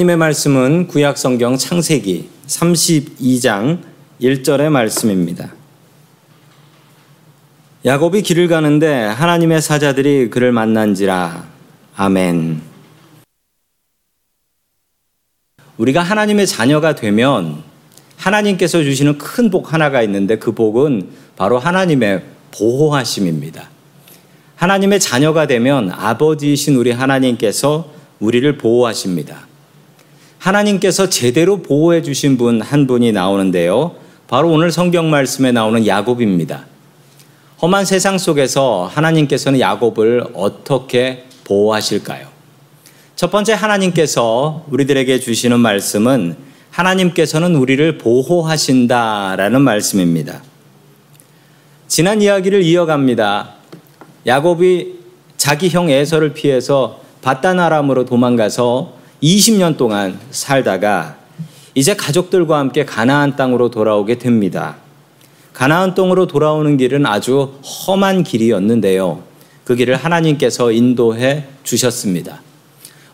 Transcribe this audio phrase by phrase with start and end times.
[0.00, 3.80] 하나님의 말씀은 구약 성경 창세기 32장
[4.22, 5.52] 1절의 말씀입니다.
[7.84, 11.44] 야곱이 길을 가는데 하나님의 사자들이 그를 만난지라.
[11.96, 12.62] 아멘.
[15.76, 17.62] 우리가 하나님의 자녀가 되면
[18.16, 22.22] 하나님께서 주시는 큰 복 하나가 있는데 그 복은 바로 하나님의
[22.52, 23.68] 보호하심입니다.
[24.56, 29.49] 하나님의 자녀가 되면 아버지이신 우리 하나님께서 우리를 보호하십니다.
[30.40, 33.94] 하나님께서 제대로 보호해 주신 분 한 분이 나오는데요.
[34.26, 36.66] 바로 오늘 성경 말씀에 나오는 야곱입니다.
[37.60, 42.28] 험한 세상 속에서 하나님께서는 야곱을 어떻게 보호하실까요?
[43.16, 46.36] 첫 번째 하나님께서 우리들에게 주시는 말씀은
[46.70, 50.42] 하나님께서는 우리를 보호하신다라는 말씀입니다.
[51.86, 53.56] 지난 이야기를 이어갑니다.
[54.26, 55.00] 야곱이
[55.36, 61.16] 자기 형 에서를 피해서 바다나람으로 도망가서 20년 동안 살다가
[61.74, 64.76] 이제 가족들과 함께 가나안 땅으로 돌아오게 됩니다.
[65.52, 69.22] 가나안 땅으로 돌아오는 길은 아주 험한 길이었는데요.
[69.64, 72.42] 그 길을 하나님께서 인도해 주셨습니다.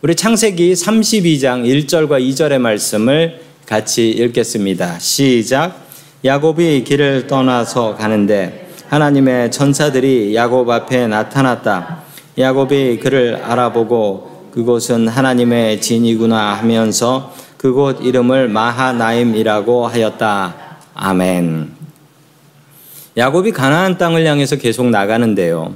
[0.01, 4.99] 우리 창세기 32장 1절과 2절의 말씀을 같이 읽겠습니다.
[5.01, 5.87] 시작.
[6.25, 12.03] 야곱이 길을 떠나서 가는데 하나님의 전사들이 야곱 앞에 나타났다.
[12.39, 20.55] 야곱이 그를 알아보고 그곳은 하나님의 진이구나 하면서 그곳 이름을 마하나임이라고 하였다.
[20.95, 21.73] 아멘.
[23.19, 25.75] 야곱이 가나안 땅을 향해서 계속 나가는데요.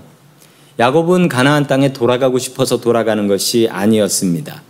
[0.79, 4.63] 야곱은 가나안 땅에 돌아가고 싶어서 돌아가는 것이 아니었습니다.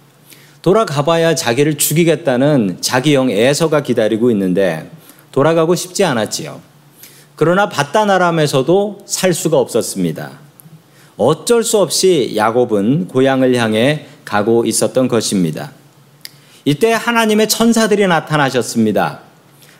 [0.60, 4.90] 돌아가 봐야 자기를 죽이겠다는 자기 형 에서가 기다리고 있는데
[5.30, 6.60] 돌아가고 싶지 않았지요.
[7.36, 10.49] 그러나 바다나람에서도 살 수가 없었습니다.
[11.20, 15.70] 어쩔 수 없이 야곱은 고향을 향해 가고 있었던 것입니다.
[16.64, 19.20] 이때 하나님의 천사들이 나타나셨습니다.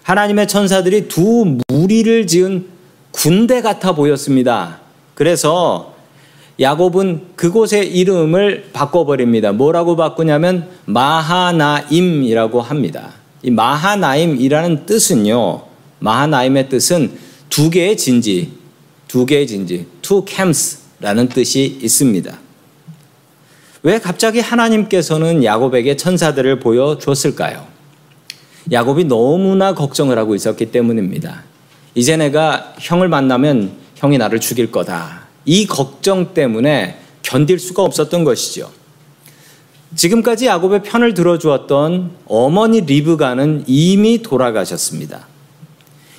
[0.03, 2.67] 하나님의 천사들이 두 무리를 지은
[3.11, 4.81] 군대 같아 보였습니다.
[5.15, 5.95] 그래서
[6.61, 9.53] 야곱은 그곳의 이름을 바꿔버립니다.
[9.53, 13.13] 뭐라고 바꾸냐면 마하나임이라고 합니다.
[13.43, 15.63] 이 마하나임이라는 뜻은요.
[16.01, 17.13] 마하나임의 뜻은
[17.49, 18.53] 두 개의 진지,
[19.09, 22.39] 두 개의 진지, two camps 라는 뜻이 있습니다.
[23.83, 27.67] 왜 갑자기 하나님께서는 야곱에게 천사들을 보여줬을까요?
[28.71, 31.45] 야곱이 너무나 걱정을 하고 있었기 때문입니다.
[31.95, 35.23] 이제 내가 형을 만나면 형이 나를 죽일 거다.
[35.47, 38.71] 이 걱정 때문에 견딜 수가 없었던 것이죠.
[39.97, 45.30] 지금까지 야곱의 편을 들어주었던 어머니 리브가는 이미 돌아가셨습니다.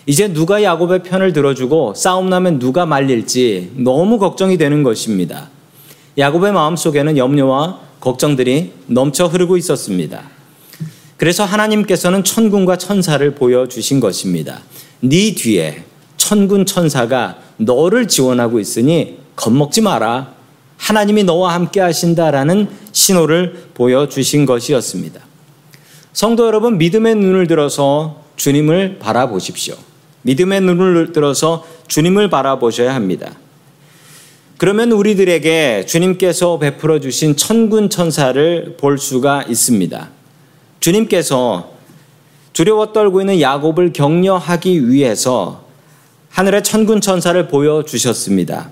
[0.05, 5.49] 이제 누가 야곱의 편을 들어주고 싸움 나면 누가 말릴지 너무 걱정이 되는 것입니다.
[6.17, 10.23] 야곱의 마음속에는 염려와 걱정들이 넘쳐 흐르고 있었습니다.
[11.17, 14.61] 그래서 하나님께서는 천군과 천사를 보여주신 것입니다.
[15.01, 15.83] 네 뒤에
[16.17, 20.33] 천군 천사가 너를 지원하고 있으니 겁먹지 마라.
[20.77, 25.21] 하나님이 너와 함께 하신다라는 신호를 보여주신 것이었습니다.
[26.11, 29.75] 성도 여러분, 믿음의 눈을 들어서 주님을 바라보십시오.
[30.23, 33.31] 믿음의 눈을 들어서 주님을 바라보셔야 합니다.
[34.57, 40.09] 그러면 우리들에게 주님께서 베풀어 주신 천군 천사를 볼 수가 있습니다.
[40.79, 41.71] 주님께서
[42.53, 45.65] 두려워 떨고 있는 야곱을 격려하기 위해서
[46.29, 48.71] 하늘의 천군 천사를 보여 주셨습니다.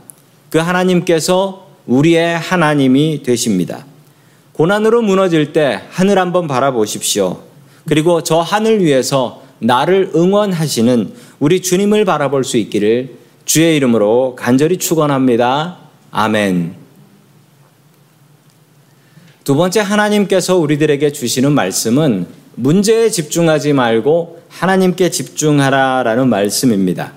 [0.50, 3.86] 그 하나님께서 우리의 하나님이 되십니다.
[4.54, 7.40] 고난으로 무너질 때 하늘 한번 바라보십시오.
[7.88, 15.78] 그리고 저 하늘 위에서 나를 응원하시는 우리 주님을 바라볼 수 있기를 주의 이름으로 간절히 축원합니다.
[16.12, 16.76] 아멘.
[19.44, 27.14] 두 번째 하나님께서 우리들에게 주시는 말씀은 문제에 집중하지 말고 하나님께 집중하라라는 말씀입니다.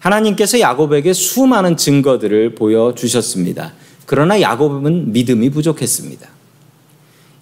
[0.00, 3.72] 하나님께서 야곱에게 수많은 증거들을 보여 주셨습니다.
[4.04, 6.28] 그러나 야곱은 믿음이 부족했습니다.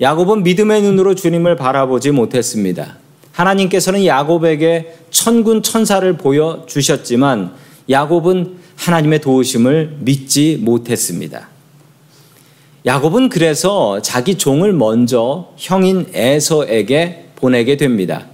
[0.01, 2.99] 야곱은 믿음의 눈으로 주님을 바라보지 못했습니다.
[3.41, 7.53] 하나님께서는 야곱에게 천군 천사를 보여 주셨지만
[7.89, 11.49] 야곱은 하나님의 도우심을 믿지 못했습니다.
[12.87, 18.27] 야곱은 그래서 자기 종을 먼저 형인 에서에게 보내게 됩니다.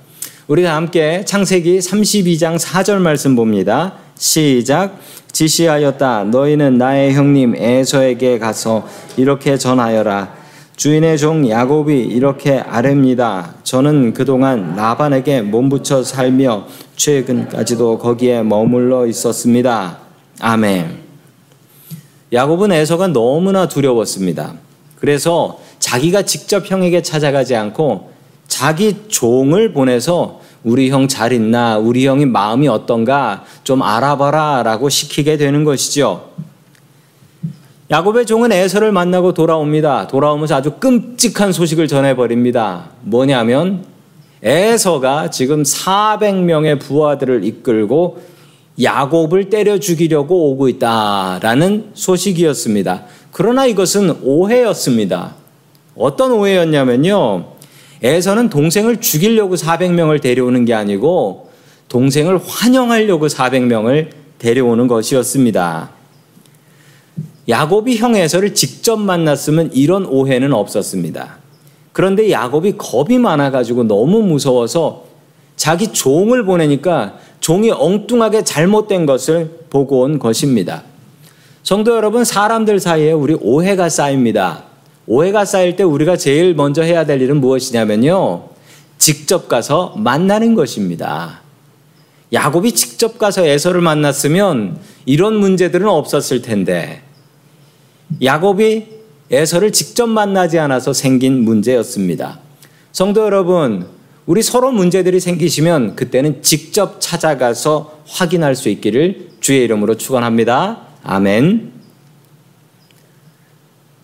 [0.46, 3.94] 우리 다 함께 창세기 32장 4절 말씀 봅니다.
[4.16, 5.00] 시작.
[5.32, 6.24] 지시하였다.
[6.24, 10.45] 너희는 나의 형님 에서에게 가서 이렇게 전하여라.
[10.76, 13.54] 주인의 종 야곱이 이렇게 아뢰니다.
[13.62, 16.66] 저는 그동안 라반에게 몸붙여 살며
[16.96, 19.96] 최근까지도 거기에 머물러 있었습니다.
[20.40, 20.98] 아멘.
[22.30, 24.52] 야곱은 에서가 너무나 두려웠습니다.
[25.00, 28.10] 그래서 자기가 직접 형에게 찾아가지 않고
[28.46, 35.38] 자기 종을 보내서 우리 형 잘 있나, 우리 형이 마음이 어떤가 좀 알아봐라 라고 시키게
[35.38, 36.30] 되는 것이죠.
[37.88, 40.08] 야곱의 종은 에서를 만나고 돌아옵니다.
[40.08, 42.90] 돌아오면서 아주 끔찍한 소식을 전해버립니다.
[43.02, 43.84] 뭐냐면
[44.42, 48.20] 에서가 지금 400명의 부하들을 이끌고
[48.82, 53.04] 야곱을 때려 죽이려고 오고 있다라는 소식이었습니다.
[53.30, 55.34] 그러나 이것은 오해였습니다.
[55.96, 57.46] 어떤 오해였냐면요.
[58.02, 61.50] 에서는 동생을 죽이려고 400명을 데려오는 게 아니고
[61.88, 65.95] 동생을 환영하려고 400명을 데려오는 것이었습니다.
[67.48, 71.36] 야곱이 형 에서를 직접 만났으면 이런 오해는 없었습니다.
[71.92, 75.04] 그런데 야곱이 겁이 많아가지고 너무 무서워서
[75.56, 80.82] 자기 종을 보내니까 종이 엉뚱하게 잘못된 것을 보고 온 것입니다.
[81.62, 84.64] 성도 여러분, 사람들 사이에 우리 오해가 쌓입니다.
[85.06, 88.48] 오해가 쌓일 때 우리가 제일 먼저 해야 될 일은 무엇이냐면요.
[88.98, 91.40] 직접 가서 만나는 것입니다.
[92.32, 97.05] 야곱이 직접 가서 에서를 만났으면 이런 문제들은 없었을 텐데
[98.22, 98.96] 야곱이
[99.30, 102.38] 에서를 직접 만나지 않아서 생긴 문제였습니다.
[102.92, 103.86] 성도 여러분,
[104.24, 110.80] 우리 서로 문제들이 생기시면 그때는 직접 찾아가서 확인할 수 있기를 주의 이름으로 축원합니다.
[111.02, 111.72] 아멘.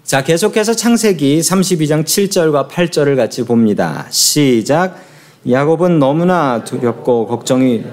[0.04, 4.06] 자, 계속해서 창세기 32장 7절과 8절을 같이 봅니다.
[4.10, 5.00] 시작.
[5.48, 7.84] 야곱은 너무나 두렵고 걱정이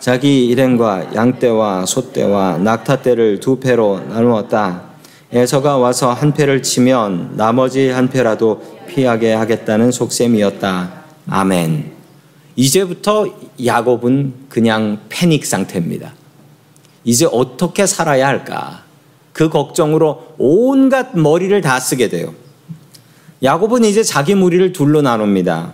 [0.00, 4.91] 자기 일행과 양떼와 소떼와 낙타떼를 두 패로 나누었다.
[5.32, 10.92] 에서가 와서 한 패를 치면 나머지 한 패라도 피하게 하겠다는 속셈이었다.
[11.26, 11.92] 아멘.
[12.54, 13.26] 이제부터
[13.64, 16.12] 야곱은 그냥 패닉 상태입니다.
[17.04, 18.82] 이제 어떻게 살아야 할까?
[19.32, 22.34] 그 걱정으로 온갖 머리를 다 쓰게 돼요.
[23.42, 25.72] 야곱은 이제 자기 무리를 둘로 나눕니다.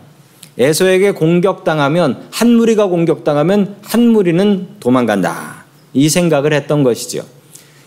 [0.57, 5.65] 에서에게 공격당하면 한 무리가 공격당하면 한 무리는 도망간다.
[5.95, 7.25] 이 생각을 했던 것이죠.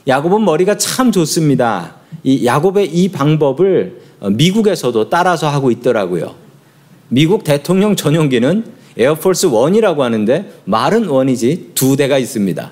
[0.08, 1.96] 야곱은 머리가 참 좋습니다.
[2.24, 6.36] 이 야곱의 이 방법을 미국에서도 따라서 하고 있더라고요.
[7.10, 8.64] 미국 대통령 전용기는
[8.98, 12.72] 에어포스 원이라고 하는데 말은 원이지 두 대가 있습니다.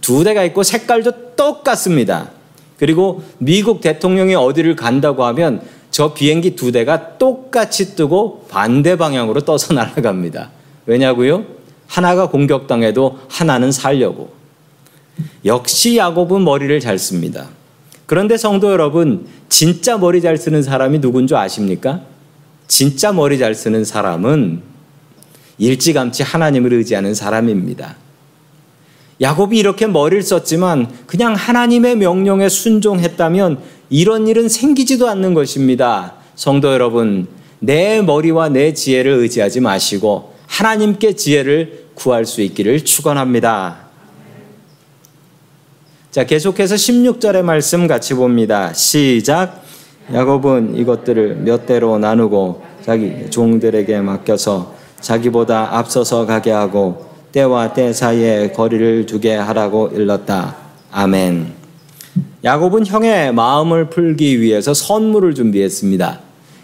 [0.00, 2.30] 두 대가 있고 색깔도 똑같습니다.
[2.78, 9.72] 그리고 미국 대통령이 어디를 간다고 하면 저 비행기 두 대가 똑같이 뜨고 반대 방향으로 떠서
[9.74, 10.50] 날아갑니다.
[10.84, 11.44] 왜냐고요?
[11.86, 14.35] 하나가 공격당해도 하나는 살려고.
[15.44, 17.48] 역시 야곱은 머리를 잘 씁니다.
[18.06, 22.02] 그런데 성도 여러분, 진짜 머리 잘 쓰는 사람이 누군 줄 아십니까?
[22.68, 24.62] 진짜 머리 잘 쓰는 사람은
[25.58, 27.96] 일찌감치 하나님을 의지하는 사람입니다.
[29.20, 33.58] 야곱이 이렇게 머리를 썼지만 그냥 하나님의 명령에 순종했다면
[33.88, 36.14] 이런 일은 생기지도 않는 것입니다.
[36.34, 37.26] 성도 여러분,
[37.58, 43.85] 내 머리와 내 지혜를 의지하지 마시고 하나님께 지혜를 구할 수 있기를 축원합니다.
[46.16, 48.72] 자, 계속해서 16절의 말씀 같이 봅니다.
[48.72, 49.62] 시작.
[50.10, 58.52] 야곱은 이것들을 몇 대로 나누고 자기 종들에게 맡겨서 자기보다 앞서서 가게 하고 때와 때 사이에
[58.52, 60.56] 거리를 두게 하라고 일렀다.
[60.90, 61.52] 아멘.
[62.44, 66.20] 야곱은 형의 마음을 풀기 위해서 선물을 준비했습니다.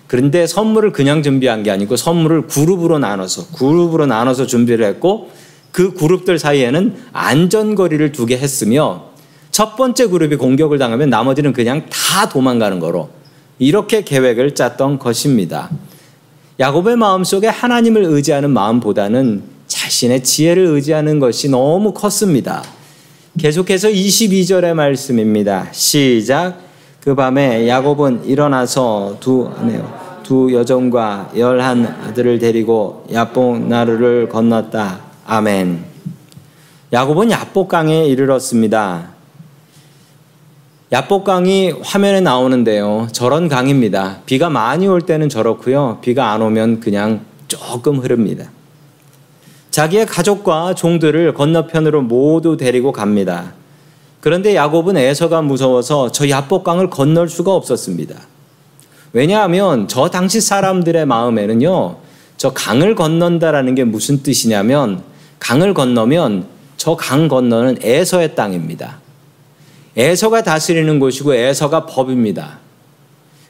[0.06, 5.28] 그런데 선물을 그냥 준비한 게 아니고 선물을 그룹으로 나눠서 그룹으로 나눠서 준비를 했고
[5.73, 9.12] 그 그룹들 사이에는 안전거리를 두게 했으며
[9.52, 13.11] 첫 번째 그룹이 공격을 당하면 나머지는 그냥 다 도망가는 거로
[13.59, 15.71] 이렇게 계획을 짰던 것입니다.
[16.59, 22.64] 야곱의 마음속에 하나님을 의지하는 마음보다는 자신의 지혜를 의지하는 것이 너무 컸습니다.
[23.38, 25.68] 계속해서 22절의 말씀입니다.
[25.73, 26.59] 시작.
[27.00, 29.50] 그 밤에 야곱은 일어나서 두,
[30.23, 35.00] 두 여종과 열한 아들을 데리고 야복 나루를 건넜다.
[35.26, 35.85] 아멘.
[36.92, 39.12] 야곱은 야복강에 이르렀습니다.
[40.92, 43.08] 야복 강이 화면에 나오는데요.
[43.12, 44.18] 저런 강입니다.
[44.26, 46.00] 비가 많이 올 때는 저렇고요.
[46.02, 48.50] 비가 안 오면 그냥 조금 흐릅니다.
[49.70, 53.54] 자기의 가족과 종들을 건너편으로 모두 데리고 갑니다.
[54.20, 58.14] 그런데 야곱은 에서가 무서워서 저 야복강을 건널 수가 없었습니다.
[59.14, 61.96] 왜냐하면 저 당시 사람들의 마음에는요,
[62.37, 65.02] 저 강을 건넌다라는 게 무슨 뜻이냐면
[65.38, 66.46] 강을 건너면
[66.76, 69.01] 저 강 건너는 에서의 땅입니다.
[69.96, 72.58] 에서가 다스리는 곳이고 에서가 법입니다.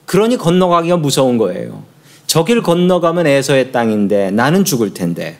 [0.06, 1.84] 그러니 건너가기가 무서운 거예요.
[2.26, 5.38] 저길 건너가면 에서의 땅인데 나는 죽을 텐데.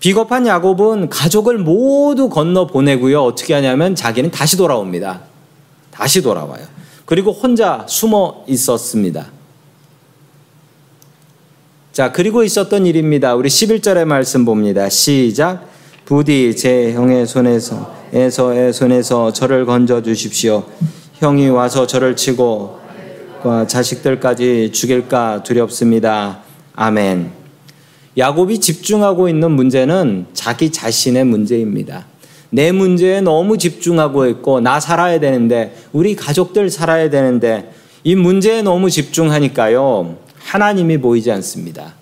[0.00, 3.22] 비겁한 야곱은 가족을 모두 건너 보내고요.
[3.22, 5.22] 어떻게 하냐면 자기는 다시 돌아옵니다.
[5.90, 6.66] 다시 돌아와요.
[7.04, 9.26] 그리고 혼자 숨어 있었습니다.
[11.92, 13.34] 자, 그리고 있었던 일입니다.
[13.34, 14.88] 우리 11절의 말씀 봅니다.
[14.88, 15.73] 시작.
[16.04, 20.64] 부디 제 형의 손에서 에서의 손에서 저를 건져 주십시오.
[21.14, 22.78] 형이 와서 저를 치고
[23.66, 26.40] 자식들까지 죽일까 두렵습니다.
[26.74, 27.30] 아멘.
[28.18, 32.04] 야곱이 집중하고 있는 문제는 자기 자신의 문제입니다.
[32.50, 37.72] 내 문제에 너무 집중하고 있고 나 살아야 되는데 우리 가족들 살아야 되는데
[38.04, 40.16] 이 문제에 너무 집중하니까요.
[40.38, 41.94] 하나님이 보이지 않습니다.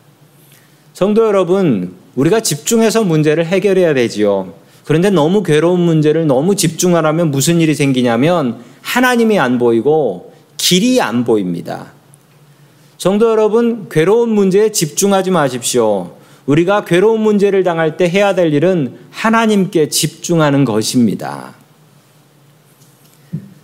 [0.93, 4.53] 성도 여러분, 우리가 집중해서 문제를 해결해야 되지요.
[4.85, 11.93] 그런데 너무 괴로운 문제를 너무 집중하라면 무슨 일이 생기냐면 하나님이 안 보이고 길이 안 보입니다.
[12.99, 16.17] 성도 여러분, 괴로운 문제에 집중하지 마십시오.
[16.47, 21.55] 우리가 괴로운 문제를 당할 때 해야 될 일은 하나님께 집중하는 것입니다.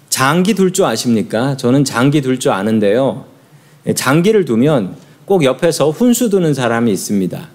[0.09, 1.57] 장기 둘 줄 아십니까?
[1.57, 3.26] 저는 장기 둘 줄 아는데요.
[3.95, 7.49] 장기를 두면 꼭 옆에서 훈수 두는 사람이 있습니다.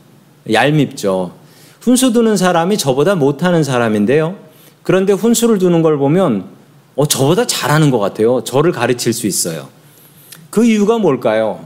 [0.51, 1.33] 얄밉죠.
[1.81, 4.35] 훈수 두는 사람이 저보다 못하는 사람인데요.
[4.83, 6.45] 그런데 훈수를 두는 걸 보면
[6.95, 8.43] 어, 저보다 잘하는 것 같아요.
[8.43, 9.69] 저를 가르칠 수 있어요.
[10.49, 11.65] 그 이유가 뭘까요?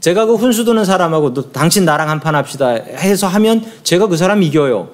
[0.00, 4.42] 제가 그 훈수 두는 사람하고 너, 당신 나랑 한판 합시다 해서 하면 제가 그 사람
[4.42, 4.88] 이겨요.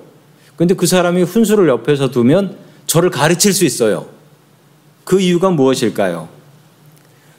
[0.57, 2.57] 근데 그 사람이 훈수를 옆에서 두면
[2.87, 4.07] 저를 가르칠 수 있어요.
[5.05, 6.29] 그 이유가 무엇일까요?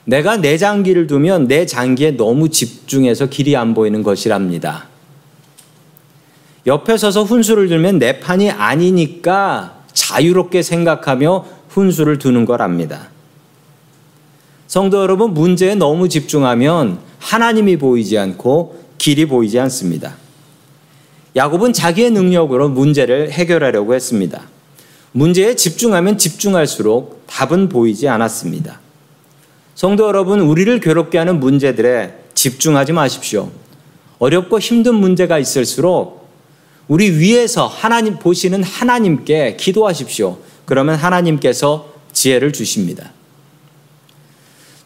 [0.04, 4.86] 내가 내 장기를 두면 내 장기에 너무 집중해서 길이 안 보이는 것이랍니다.
[6.66, 13.08] 옆에 서서 훈수를 들면 내 판이 아니니까 자유롭게 생각하며 훈수를 두는 거랍니다.
[14.66, 20.16] 성도 여러분, 문제에 너무 집중하면 하나님이 보이지 않고 길이 보이지 않습니다.
[21.36, 24.42] 야곱은 자기의 능력으로 문제를 해결하려고 했습니다.
[25.12, 28.80] 문제에 집중하면 집중할수록 답은 보이지 않았습니다.
[29.74, 33.50] 성도 여러분, 우리를 괴롭게 하는 문제들에 집중하지 마십시오.
[34.18, 36.25] 어렵고 힘든 문제가 있을수록
[36.88, 40.38] 우리 위에서 하나님 보시는 하나님께 기도하십시오.
[40.64, 43.12] 그러면 하나님께서 지혜를 주십니다.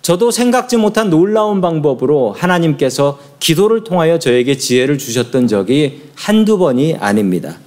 [0.02, 7.58] 저도 생각지 못한 놀라운 방법으로 하나님께서 기도를 통하여 저에게 지혜를 주셨던 적이 한두 번이 아닙니다.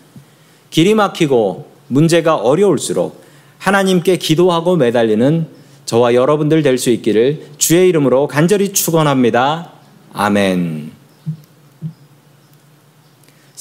[0.71, 3.21] 길이 막히고 문제가 어려울수록
[3.59, 5.47] 하나님께 기도하고 매달리는
[5.85, 9.71] 저와 여러분들 될 수 있기를 주의 이름으로 간절히 축원합니다.
[10.13, 11.02] 아멘.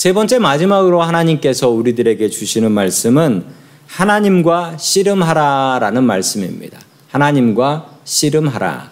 [0.02, 3.44] 세 번째 마지막으로 하나님께서 우리들에게 주시는 말씀은
[3.87, 6.80] 하나님과 씨름하라라는 말씀입니다.
[7.12, 8.90] 하나님과 씨름하라.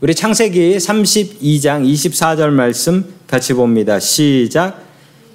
[0.00, 3.98] 우리 창세기 32장 24절 말씀 같이 봅니다.
[3.98, 4.80] 시작.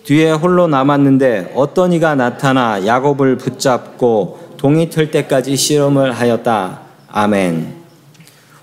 [0.05, 6.79] 뒤에 홀로 남았는데 어떤 이가 나타나 야곱을 붙잡고 동이 틀 때까지 씨름을 하였다.
[7.09, 7.73] 아멘.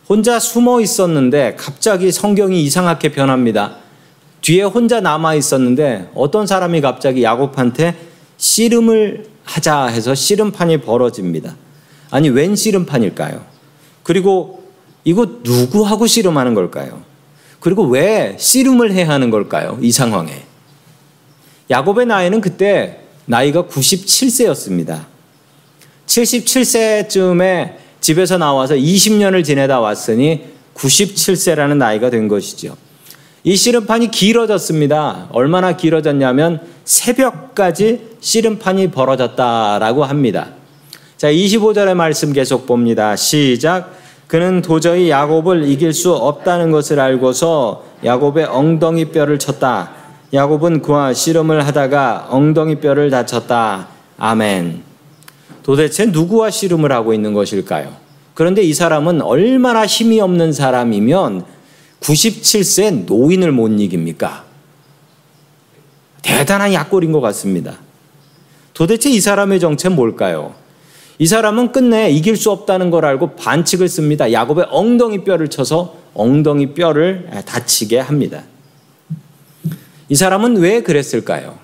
[0.08, 3.84] 혼자 숨어 있었는데 갑자기 성경이 이상하게 변합니다.
[4.46, 7.96] 뒤에 혼자 남아 있었는데 어떤 사람이 갑자기 야곱한테
[8.36, 11.56] 씨름을 하자 해서 씨름판이 벌어집니다.
[12.12, 13.44] 아니 웬 씨름판일까요?
[14.04, 14.62] 그리고
[15.02, 17.02] 이거 누구하고 씨름하는 걸까요?
[17.58, 19.80] 그리고 왜 씨름을 해야 하는 걸까요?
[19.82, 20.44] 이 상황에.
[21.68, 25.06] 야곱의 나이는 그때 나이가 97세였습니다.
[26.06, 30.44] 77세쯤에 집에서 나와서 20년을 지내다 왔으니
[30.76, 32.76] 97세라는 나이가 된 것이죠.
[33.46, 35.28] 이 씨름판이 길어졌습니다.
[35.30, 40.48] 얼마나 길어졌냐면 새벽까지 씨름판이 벌어졌다라고 합니다.
[41.16, 43.14] 자, 25절의 말씀 계속 봅니다.
[43.14, 43.94] 시작.
[44.26, 49.92] 그는 도저히 야곱을 이길 수 없다는 것을 알고서 야곱의 엉덩이 뼈를 쳤다.
[50.34, 53.86] 야곱은 그와 씨름을 하다가 엉덩이 뼈를 다쳤다.
[54.18, 54.82] 아멘.
[55.62, 57.92] 도대체 누구와 씨름을 하고 있는 것일까요?
[58.34, 61.55] 그런데 이 사람은 얼마나 힘이 없는 사람이면
[62.00, 64.44] 97세 노인을 못 이깁니까?
[66.22, 67.78] 대단한 약골인 것 같습니다.
[68.74, 70.54] 도대체 이 사람의 정체는 뭘까요?
[71.18, 74.30] 이 사람은 끝내 이길 수 없다는 걸 알고 반칙을 씁니다.
[74.32, 78.42] 야곱의 엉덩이 뼈를 쳐서 엉덩이 뼈를 다치게 합니다.
[80.08, 81.58] 이 사람은 왜 그랬을까요?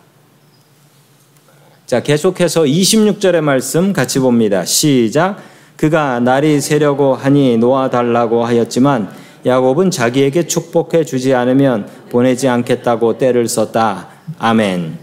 [1.86, 4.64] 자, 계속해서 26절의 말씀 같이 봅니다.
[4.64, 5.36] 시작.
[5.76, 9.12] 그가 날이 새려고 하니 놓아달라고 하였지만
[9.44, 14.08] 야곱은 자기에게 축복해 주지 않으면 보내지 않겠다고 때를 썼다.
[14.38, 14.98] 아멘.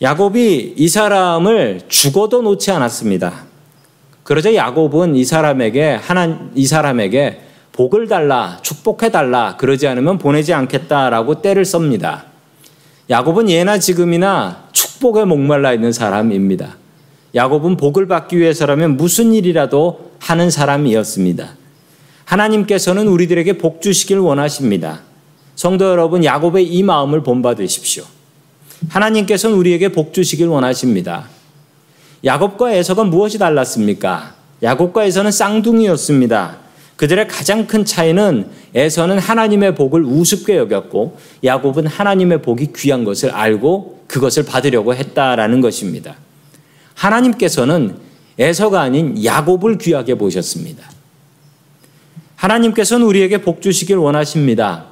[0.00, 3.44] 야곱이 이 사람을 죽어도 놓지 않았습니다.
[4.22, 7.40] 그러자 야곱은 이 사람에게 하나 이 사람에게
[7.72, 12.26] 복을 달라, 축복해 달라, 그러지 않으면 보내지 않겠다라고 때를 썹니다.
[13.10, 16.76] 야곱은 예나 지금이나 축복에 목말라 있는 사람입니다.
[17.34, 21.61] 야곱은 복을 받기 위해서라면 무슨 일이라도 하는 사람이었습니다.
[22.32, 25.00] 하나님께서는 우리들에게 복 주시길 원하십니다.
[25.54, 28.04] 성도 여러분, 야곱의 이 마음을 본받으십시오.
[28.88, 31.28] 하나님께서는 우리에게 복 주시길 원하십니다.
[32.24, 34.34] 야곱과 에서가 무엇이 달랐습니까?
[34.62, 36.56] 야곱과 에서는 쌍둥이였습니다.
[36.96, 44.04] 그들의 가장 큰 차이는 에서는 하나님의 복을 우습게 여겼고 야곱은 하나님의 복이 귀한 것을 알고
[44.06, 46.16] 그것을 받으려고 했다라는 것입니다.
[46.94, 47.96] 하나님께서는
[48.38, 51.01] 에서가 아닌 야곱을 귀하게 보셨습니다.
[52.42, 54.86] 하나님께서는 우리에게 복 주시길 원하십니다.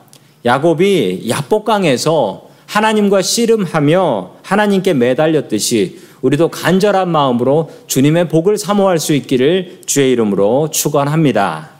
[0.44, 10.12] 야곱이 야복강에서 하나님과 씨름하며 하나님께 매달렸듯이 우리도 간절한 마음으로 주님의 복을 사모할 수 있기를 주의
[10.12, 11.70] 이름으로 축원합니다.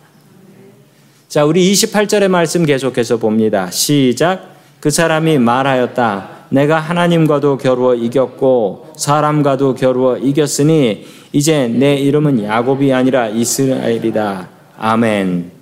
[1.29, 3.71] 자, 우리 28절의 말씀 계속해서 봅니다.
[3.71, 4.57] 시작.
[4.81, 6.41] 그 사람이 말하였다.
[6.49, 14.49] 내가 하나님과도 겨루어 이겼고 사람과도 겨루어 이겼으니 이제 내 이름은 야곱이 아니라 이스라엘이다.
[14.77, 15.60] 아멘.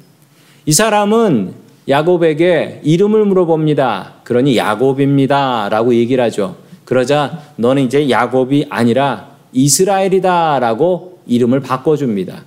[0.68, 1.54] 이 사람은
[1.88, 4.16] 야곱에게 이름을 물어봅니다.
[4.22, 5.70] 그러니 야곱입니다.
[5.70, 6.56] 라고 얘기를 하죠.
[6.84, 10.58] 그러자 너는 이제 야곱이 아니라 이스라엘이다.
[10.58, 12.42] 라고 이름을 바꿔줍니다.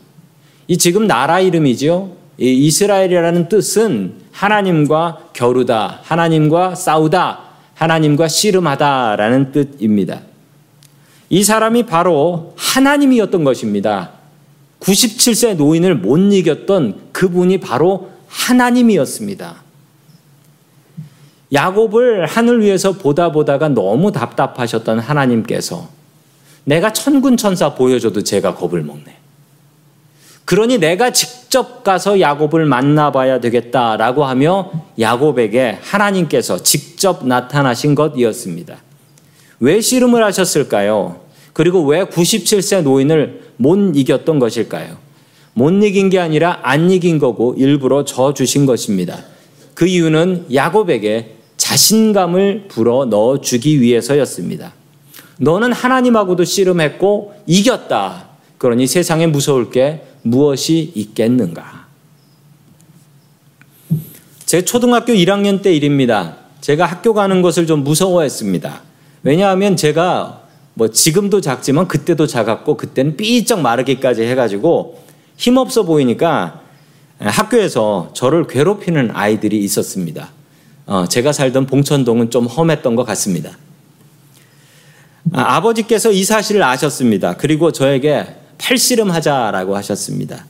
[0.68, 2.12] 이 지금 나라 이름이죠.
[2.38, 7.40] 이 이스라엘이라는 뜻은 하나님과 겨루다, 하나님과 싸우다,
[7.74, 10.22] 하나님과 씨름하다라는 뜻입니다.
[11.32, 14.12] 이 사람이 바로 하나님이었던 것입니다.
[14.80, 19.56] 97세 노인을 못 이겼던 그분이 바로 하나님이었습니다.
[21.54, 25.90] 야곱을 하늘 위에서 보다 보다가 너무 답답하셨던 하나님께서
[26.64, 29.18] 내가 천군 천사 보여줘도 제가 겁을 먹네.
[30.46, 38.78] 그러니 내가 직접 가서 야곱을 만나봐야 되겠다라고 하며 야곱에게 하나님께서 직접 나타나신 것이었습니다.
[39.60, 41.22] 왜 씨름을 하셨을까요?
[41.54, 44.98] 그리고 왜 97세 노인을 못 이겼던 것일까요?
[45.54, 49.24] 못 이긴 게 아니라 안 이긴 거고 일부러 져 주신 것입니다.
[49.74, 54.74] 그 이유는 야곱에게 자신감을 불어 넣어 주기 위해서였습니다.
[55.40, 58.30] 너는 하나님하고도 씨름했고 이겼다.
[58.58, 61.88] 그러니 세상에 무서울 게 무엇이 있겠는가?
[64.46, 66.38] 제 초등학교 1학년 때 일입니다.
[66.62, 68.82] 제가 학교 가는 것을 좀 무서워했습니다.
[69.24, 70.42] 왜냐하면 제가
[70.74, 75.00] 뭐 지금도 작지만 그때도 작았고 그때는 삐쩍 마르기까지 해가지고
[75.42, 76.62] 힘없어 보이니까
[77.18, 80.30] 학교에서 저를 괴롭히는 아이들이 있었습니다.
[80.86, 83.58] 어, 제가 살던 봉천동은 좀 험했던 것 같습니다.
[85.34, 87.38] 아, 버지께서 이 사실을 아셨습니다.
[87.38, 88.28] 그리고 저에게
[88.60, 90.46] 팔씨름하자라고 하셨습니다.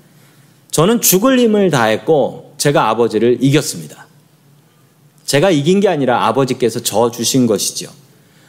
[0.72, 4.08] 저는 죽을 힘을 다했고 제가 아버지를 이겼습니다.
[5.24, 7.90] 제가 이긴 게 아니라 아버지께서 져 주신 것이죠.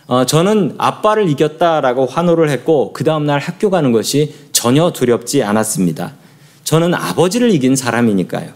[0.09, 6.21] 어, 저는 아빠를 이겼다라고 환호를 했고 그 다음 날 학교 가는 것이 전혀 두렵지 않았습니다.
[6.65, 8.51] 저는 아버지를 이긴 사람이니까요.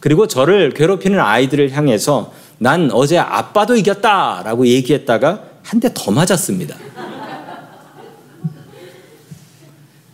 [0.00, 6.76] 그리고 저를 괴롭히는 아이들을 향해서 난 어제 아빠도 이겼다 라고 얘기했다가 한 대 더 맞았습니다.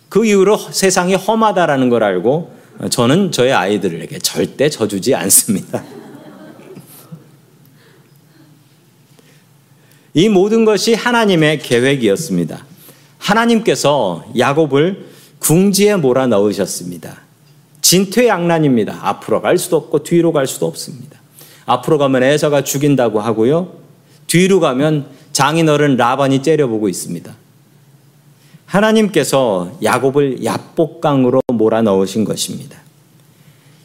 [0.08, 2.54] 그 이후로 세상이 험하다라는 걸 알고
[2.90, 5.82] 저는 저의 아이들에게 절대 져주지 않습니다.
[10.14, 12.66] 이 모든 것이 하나님의 계획이었습니다.
[13.18, 15.06] 하나님께서 야곱을
[15.38, 17.21] 궁지에 몰아 넣으셨습니다.
[17.82, 18.98] 진퇴양난입니다.
[19.02, 21.20] 앞으로 갈 수도 없고 뒤로 갈 수도 없습니다.
[21.66, 23.72] 앞으로 가면 에서가 죽인다고 하고요.
[24.26, 27.34] 뒤로 가면 장인어른 라반이 째려보고 있습니다.
[28.66, 32.78] 하나님께서 야곱을 야복강으로 몰아 넣으신 것입니다.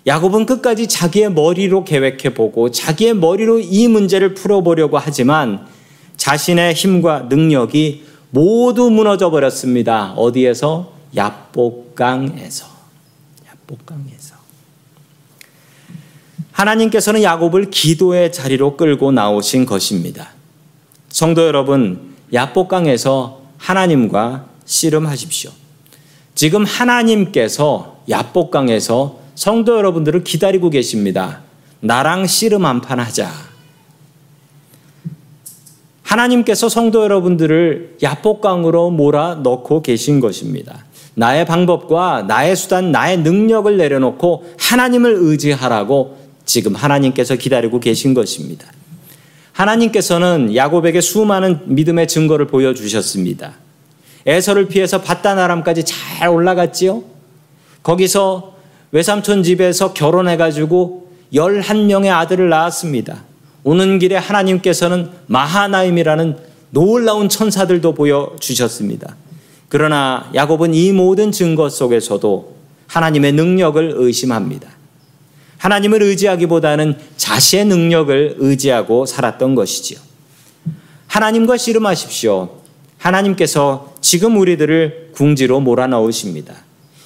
[0.06, 5.68] 야곱은 끝까지 자기의 머리로 계획해 보고 자기의 머리로 이 문제를 풀어보려고 하지만
[6.16, 10.14] 자신의 힘과 능력이 모두 무너져 버렸습니다.
[10.14, 10.94] 어디에서?
[11.16, 12.77] 야복강에서.
[13.68, 14.36] 야복강에서.
[16.54, 20.30] 하나님께서는 야곱을 기도의 자리로 끌고 나오신 것입니다.
[21.10, 25.52] 성도 여러분, 야복강에서 하나님과 씨름하십시오.
[26.34, 31.42] 지금 하나님께서 야복강에서 성도 여러분들을 기다리고 계십니다.
[31.80, 33.32] 나랑 씨름 한판 하자.
[36.02, 40.87] 하나님께서 성도 여러분들을 야복강으로 몰아 넣고 계신 것입니다.
[41.18, 48.68] 나의 방법과 나의 수단, 나의 능력을 내려놓고 하나님을 의지하라고 지금 하나님께서 기다리고 계신 것입니다.
[49.52, 53.54] 하나님께서는 야곱에게 수많은 믿음의 증거를 보여주셨습니다.
[54.28, 57.04] 에서를 피해서 바다나람까지 잘 올라갔지요.
[57.82, 58.54] 거기서
[58.92, 63.24] 외삼촌 집에서 결혼해가지고 11명의 아들을 낳았습니다.
[63.64, 66.38] 오는 길에 하나님께서는 마하나임이라는
[66.70, 69.16] 놀라운 천사들도 보여주셨습니다.
[69.70, 72.56] 그러나 야곱은 이 모든 증거 속에서도
[72.88, 74.70] 하나님의 능력을 의심합니다.
[75.58, 80.00] 하나님을 의지하기보다는 자신의 능력을 의지하고 살았던 것이지요.
[81.08, 82.50] 하나님과 씨름하십시오.
[82.98, 86.56] 하나님께서 지금 우리들을 궁지로 몰아넣으십니다.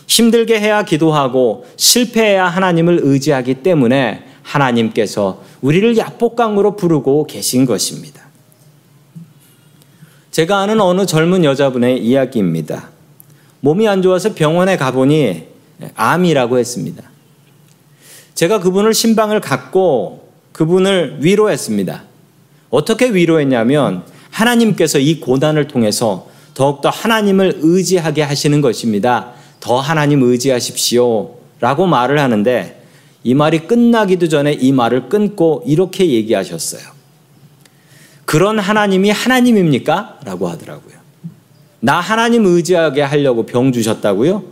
[0.08, 8.31] 힘들게 해야 기도하고 실패해야 하나님을 의지하기 때문에 하나님께서 우리를 야복강으로 부르고 계신 것입니다.
[10.32, 12.89] 제가 아는 어느 젊은 여자분의 이야기입니다.
[13.60, 15.44] 몸이 안 좋아서 병원에 가보니
[15.96, 17.04] 암이라고 했습니다.
[18.34, 22.04] 제가 그분을 신방을 갖고 그분을 위로했습니다.
[22.70, 29.34] 어떻게 위로했냐면 하나님께서 이 고난을 통해서 더욱더 하나님을 의지하게 하시는 것입니다.
[29.60, 31.36] 더 하나님 의지하십시오.
[31.60, 32.82] 라고 말을 하는데
[33.24, 37.01] 이 말이 끝나기도 전에 이 말을 끊고 이렇게 얘기하셨어요.
[38.32, 40.20] 그런 하나님이 하나님입니까?
[40.24, 40.96] 라고 하더라고요.
[41.82, 44.46] 나 하나님 의지하게 하려고 병 주셨다고요?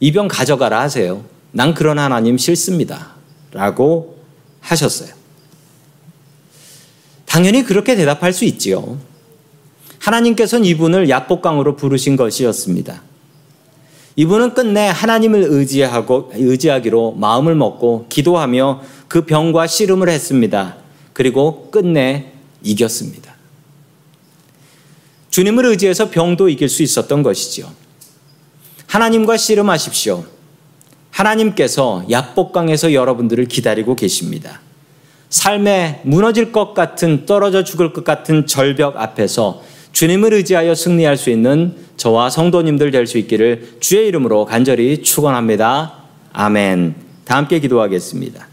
[0.00, 1.24] 이 병 가져가라 하세요.
[1.50, 3.12] 난 그런 하나님 싫습니다.
[3.52, 4.18] 라고
[4.60, 5.08] 하셨어요.
[7.24, 8.98] 당연히 그렇게 대답할 수 있지요.
[10.00, 13.00] 하나님께서는 이분을 야복강으로 부르신 것이었습니다.
[14.16, 20.76] 이분은 끝내 하나님을 의지하고 의지하기로 마음을 먹고 기도하며 그 병과 씨름을 했습니다.
[21.14, 23.34] 그리고 끝내 이겼습니다.
[25.30, 27.70] 주님을 의지해서 병도 이길 수 있었던 것이지요.
[28.86, 30.24] 하나님과 씨름하십시오.
[31.10, 34.60] 하나님께서 야복강에서 여러분들을 기다리고 계십니다.
[35.30, 41.76] 삶에 무너질 것 같은 떨어져 죽을 것 같은 절벽 앞에서 주님을 의지하여 승리할 수 있는
[41.96, 46.04] 저와 성도님들 될 수 있기를 주의 이름으로 간절히 축원합니다.
[46.32, 46.94] 아멘.
[47.24, 48.46] 다 함께 기도하겠습니다.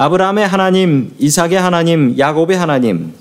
[0.00, 3.12] 아브라함의 하나님, 이삭의 하나님, 야곱의 하나님,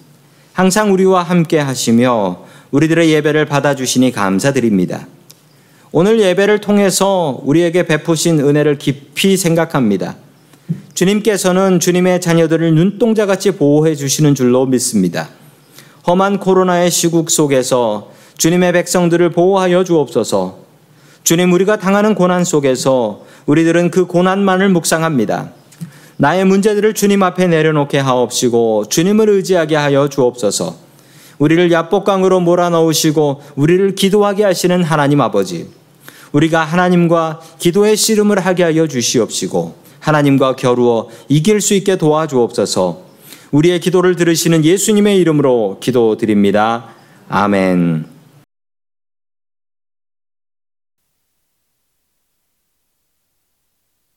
[0.53, 5.05] 항상 우리와 함께 하시며 우리들의 예배를 받아주시니 감사드립니다.
[5.91, 10.15] 오늘 예배를 통해서 우리에게 베푸신 은혜를 깊이 생각합니다.
[10.93, 15.27] 주님께서는 주님의 자녀들을 눈동자같이 보호해 주시는 줄로 믿습니다.
[16.07, 20.59] 험한 코로나의 시국 속에서 주님의 백성들을 보호하여 주옵소서.
[21.25, 25.58] 주님 우리가 당하는 고난 속에서 우리들은 그 고난만을 묵상합니다.
[26.21, 30.75] 나의 문제들을 주님 앞에 내려놓게 하옵시고 주님을 의지하게 하여 주옵소서.
[31.37, 35.69] 우리를 야복강으로 몰아넣으시고 우리를 기도하게 하시는 하나님 아버지.
[36.33, 42.99] 우리가 하나님과 기도의 씨름을 하게 하여 주시옵시고 하나님과 겨루어 이길 수 있게 도와주옵소서.
[43.51, 46.89] 우리의 기도를 들으시는 예수님의 이름으로 기도드립니다.
[47.29, 48.18] 아멘.